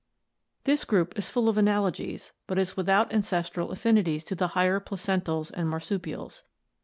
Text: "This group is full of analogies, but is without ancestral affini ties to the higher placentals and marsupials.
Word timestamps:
"This 0.63 0.83
group 0.83 1.15
is 1.15 1.29
full 1.29 1.47
of 1.47 1.59
analogies, 1.59 2.31
but 2.47 2.57
is 2.57 2.75
without 2.75 3.13
ancestral 3.13 3.67
affini 3.69 4.03
ties 4.03 4.23
to 4.23 4.33
the 4.35 4.47
higher 4.57 4.79
placentals 4.79 5.51
and 5.53 5.69
marsupials. 5.69 6.43